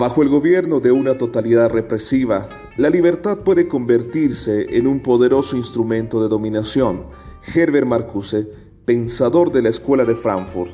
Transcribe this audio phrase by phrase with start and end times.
[0.00, 2.48] Bajo el gobierno de una totalidad represiva,
[2.78, 7.04] la libertad puede convertirse en un poderoso instrumento de dominación.
[7.54, 8.48] Herbert Marcuse,
[8.86, 10.70] pensador de la Escuela de Frankfurt.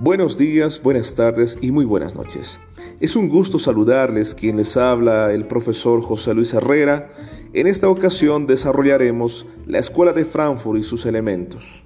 [0.00, 2.60] Buenos días, buenas tardes y muy buenas noches.
[3.00, 7.08] Es un gusto saludarles quien les habla el profesor José Luis Herrera.
[7.54, 11.82] En esta ocasión desarrollaremos la Escuela de Frankfurt y sus elementos.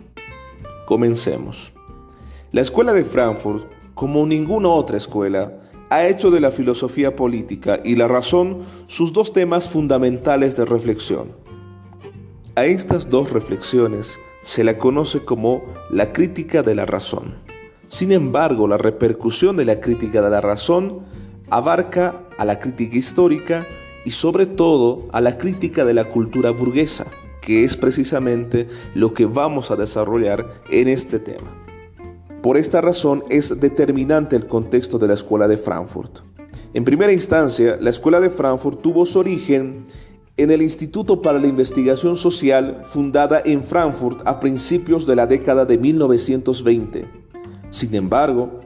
[0.84, 1.72] Comencemos.
[2.50, 7.96] La Escuela de Frankfurt, como ninguna otra escuela, ha hecho de la filosofía política y
[7.96, 11.32] la razón sus dos temas fundamentales de reflexión.
[12.56, 17.34] A estas dos reflexiones se la conoce como la crítica de la razón.
[17.88, 21.00] Sin embargo, la repercusión de la crítica de la razón
[21.50, 23.66] abarca a la crítica histórica
[24.04, 27.06] y sobre todo a la crítica de la cultura burguesa,
[27.40, 31.65] que es precisamente lo que vamos a desarrollar en este tema.
[32.46, 36.20] Por esta razón es determinante el contexto de la Escuela de Frankfurt.
[36.74, 39.84] En primera instancia, la Escuela de Frankfurt tuvo su origen
[40.36, 45.64] en el Instituto para la Investigación Social fundada en Frankfurt a principios de la década
[45.64, 47.04] de 1920.
[47.70, 48.60] Sin embargo,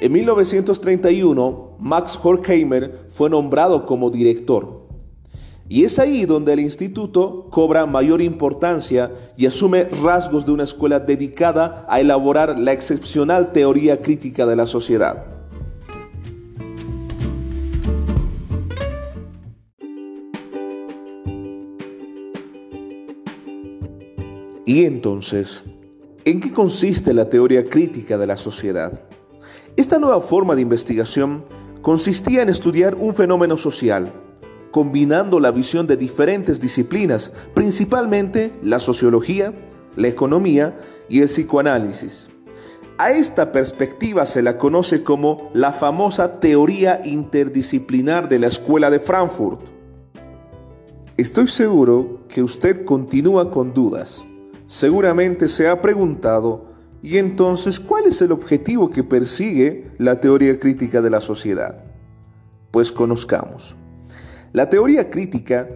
[0.00, 4.79] en 1931, Max Horkheimer fue nombrado como director.
[5.72, 10.98] Y es ahí donde el instituto cobra mayor importancia y asume rasgos de una escuela
[10.98, 15.26] dedicada a elaborar la excepcional teoría crítica de la sociedad.
[24.66, 25.62] Y entonces,
[26.24, 29.00] ¿en qué consiste la teoría crítica de la sociedad?
[29.76, 31.44] Esta nueva forma de investigación
[31.80, 34.12] consistía en estudiar un fenómeno social,
[34.70, 39.52] combinando la visión de diferentes disciplinas, principalmente la sociología,
[39.96, 42.28] la economía y el psicoanálisis.
[42.98, 49.00] A esta perspectiva se la conoce como la famosa teoría interdisciplinar de la Escuela de
[49.00, 49.62] Frankfurt.
[51.16, 54.24] Estoy seguro que usted continúa con dudas.
[54.66, 56.66] Seguramente se ha preguntado,
[57.02, 61.82] ¿y entonces cuál es el objetivo que persigue la teoría crítica de la sociedad?
[62.70, 63.76] Pues conozcamos.
[64.52, 65.68] La teoría crítica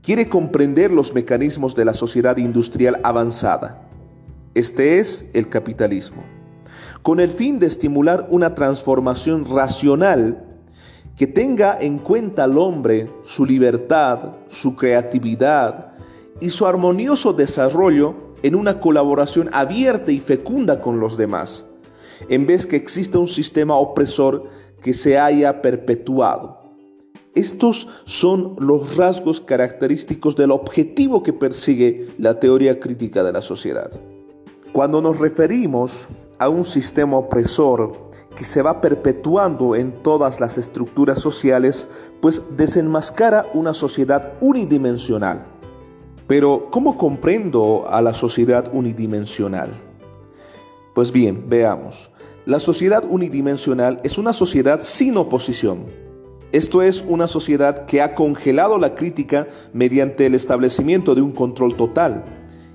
[0.00, 3.88] quiere comprender los mecanismos de la sociedad industrial avanzada.
[4.54, 6.22] Este es el capitalismo,
[7.02, 10.44] con el fin de estimular una transformación racional
[11.16, 15.94] que tenga en cuenta al hombre, su libertad, su creatividad
[16.40, 18.14] y su armonioso desarrollo
[18.44, 21.64] en una colaboración abierta y fecunda con los demás,
[22.28, 24.48] en vez que exista un sistema opresor
[24.80, 26.63] que se haya perpetuado.
[27.34, 33.90] Estos son los rasgos característicos del objetivo que persigue la teoría crítica de la sociedad.
[34.72, 36.08] Cuando nos referimos
[36.38, 41.88] a un sistema opresor que se va perpetuando en todas las estructuras sociales,
[42.20, 45.44] pues desenmascara una sociedad unidimensional.
[46.26, 49.70] Pero, ¿cómo comprendo a la sociedad unidimensional?
[50.94, 52.10] Pues bien, veamos.
[52.46, 55.86] La sociedad unidimensional es una sociedad sin oposición,
[56.54, 61.74] esto es una sociedad que ha congelado la crítica mediante el establecimiento de un control
[61.74, 62.24] total.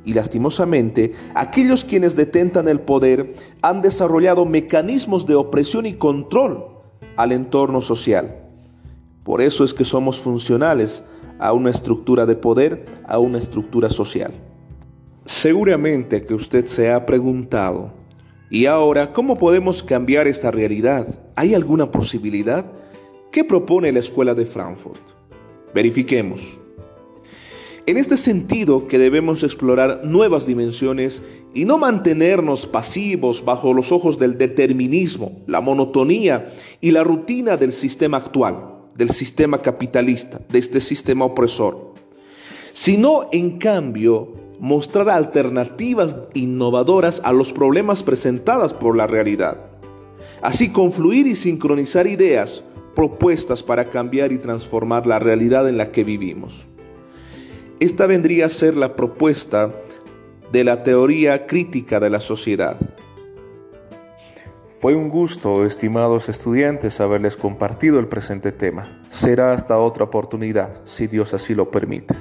[0.03, 6.67] Y lastimosamente, aquellos quienes detentan el poder han desarrollado mecanismos de opresión y control
[7.15, 8.35] al entorno social.
[9.23, 11.05] Por eso es que somos funcionales
[11.39, 14.33] a una estructura de poder, a una estructura social.
[15.23, 17.93] Seguramente que usted se ha preguntado,
[18.49, 21.07] ¿y ahora cómo podemos cambiar esta realidad?
[21.37, 22.73] ¿Hay alguna posibilidad?
[23.31, 25.03] ¿Qué propone la Escuela de Frankfurt?
[25.75, 26.59] Verifiquemos.
[27.85, 31.21] En este sentido que debemos explorar nuevas dimensiones
[31.53, 36.51] y no mantenernos pasivos bajo los ojos del determinismo, la monotonía
[36.81, 41.93] y la rutina del sistema actual, del sistema capitalista, de este sistema opresor,
[42.73, 49.69] sino en cambio mostrar alternativas innovadoras a los problemas presentados por la realidad.
[50.41, 52.63] Así confluir y sincronizar ideas
[52.95, 56.67] propuestas para cambiar y transformar la realidad en la que vivimos.
[57.79, 59.71] Esta vendría a ser la propuesta
[60.51, 62.77] de la teoría crítica de la sociedad.
[64.79, 69.01] Fue un gusto, estimados estudiantes, haberles compartido el presente tema.
[69.09, 72.15] Será hasta otra oportunidad, si Dios así lo permite.